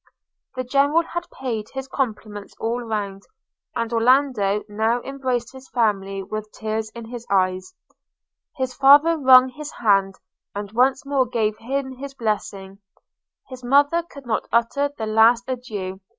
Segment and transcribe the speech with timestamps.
[0.55, 3.21] The General had paid his compliments all round,
[3.75, 7.75] and Orlando now embraced his family with tears in his eyes.
[8.57, 10.15] His father wrung his hand,
[10.55, 12.79] and once more gave him his blessing.–
[13.51, 15.99] His mother could not utter the last adieu!